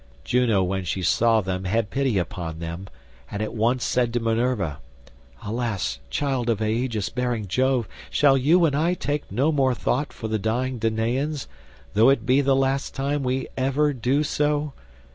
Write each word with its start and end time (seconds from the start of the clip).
Juno 0.23 0.63
when 0.63 0.83
she 0.83 1.03
saw 1.03 1.41
them 1.41 1.65
had 1.65 1.91
pity 1.91 2.17
upon 2.17 2.57
them, 2.57 2.87
and 3.29 3.39
at 3.39 3.53
once 3.53 3.83
said 3.83 4.11
to 4.13 4.19
Minerva, 4.19 4.79
"Alas, 5.43 5.99
child 6.09 6.49
of 6.49 6.59
aegis 6.59 7.09
bearing 7.09 7.47
Jove, 7.47 7.87
shall 8.09 8.35
you 8.35 8.65
and 8.65 8.75
I 8.75 8.95
take 8.95 9.31
no 9.31 9.51
more 9.51 9.75
thought 9.75 10.11
for 10.11 10.27
the 10.27 10.39
dying 10.39 10.79
Danaans, 10.79 11.47
though 11.93 12.09
it 12.09 12.25
be 12.25 12.41
the 12.41 12.55
last 12.55 12.95
time 12.95 13.21
we 13.21 13.47
ever 13.55 13.93
do 13.93 14.23
so? 14.23 14.73